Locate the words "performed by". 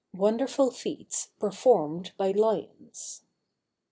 1.39-2.31